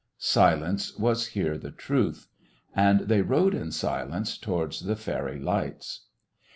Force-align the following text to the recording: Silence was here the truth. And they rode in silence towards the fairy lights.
Silence 0.17 0.97
was 0.97 1.27
here 1.27 1.59
the 1.59 1.69
truth. 1.69 2.27
And 2.75 3.01
they 3.01 3.21
rode 3.21 3.53
in 3.53 3.71
silence 3.71 4.35
towards 4.35 4.79
the 4.79 4.95
fairy 4.95 5.37
lights. 5.39 6.07